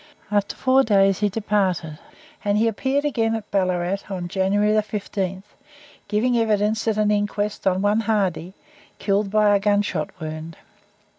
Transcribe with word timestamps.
After 0.31 0.55
four 0.55 0.81
days 0.83 1.19
he 1.19 1.29
departed, 1.29 1.99
and 2.43 2.57
he 2.57 2.67
appeared 2.67 3.05
again 3.05 3.35
at 3.35 3.51
Ballarat 3.51 3.97
on 4.09 4.29
January 4.29 4.73
15th, 4.73 5.43
giving 6.07 6.35
evidence 6.39 6.87
at 6.87 6.97
an 6.97 7.11
inquest 7.11 7.67
on 7.67 7.83
one 7.83 7.99
Hardy, 7.99 8.55
killed 8.97 9.29
by 9.29 9.55
a 9.55 9.59
gunshot 9.59 10.09
wound. 10.19 10.57